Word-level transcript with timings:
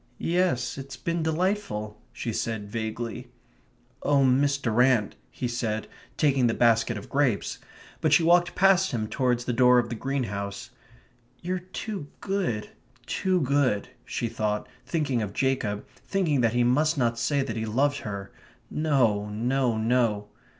"Yes, 0.17 0.79
it's 0.79 0.97
been 0.97 1.21
delightful," 1.21 2.01
she 2.11 2.33
said 2.33 2.67
vaguely. 2.67 3.29
"Oh, 4.01 4.23
Miss 4.23 4.57
Durrant," 4.57 5.15
he 5.29 5.47
said, 5.47 5.87
taking 6.17 6.47
the 6.47 6.55
basket 6.55 6.97
of 6.97 7.07
grapes; 7.07 7.59
but 8.01 8.11
she 8.11 8.23
walked 8.23 8.55
past 8.55 8.93
him 8.93 9.07
towards 9.07 9.45
the 9.45 9.53
door 9.53 9.77
of 9.77 9.89
the 9.89 9.93
greenhouse. 9.95 10.71
"You're 11.39 11.59
too 11.59 12.07
good 12.19 12.71
too 13.05 13.41
good," 13.41 13.89
she 14.03 14.27
thought, 14.27 14.67
thinking 14.87 15.21
of 15.21 15.33
Jacob, 15.33 15.85
thinking 16.03 16.41
that 16.41 16.53
he 16.53 16.63
must 16.63 16.97
not 16.97 17.19
say 17.19 17.43
that 17.43 17.55
he 17.55 17.67
loved 17.67 17.97
her. 17.99 18.31
No, 18.71 19.29
no, 19.29 19.77
no. 19.77 20.29